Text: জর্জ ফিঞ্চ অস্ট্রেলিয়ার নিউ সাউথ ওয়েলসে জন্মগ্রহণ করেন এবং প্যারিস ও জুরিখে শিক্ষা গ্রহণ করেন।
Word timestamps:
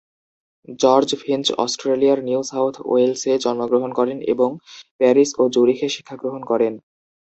জর্জ 0.79 1.09
ফিঞ্চ 1.21 1.45
অস্ট্রেলিয়ার 1.63 2.19
নিউ 2.23 2.41
সাউথ 2.51 2.75
ওয়েলসে 2.85 3.31
জন্মগ্রহণ 3.43 3.91
করেন 3.99 4.17
এবং 4.33 4.49
প্যারিস 4.99 5.29
ও 5.37 5.43
জুরিখে 5.55 5.87
শিক্ষা 5.95 6.15
গ্রহণ 6.21 6.41
করেন। 6.51 6.73